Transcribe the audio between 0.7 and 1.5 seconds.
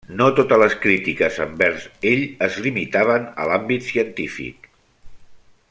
crítiques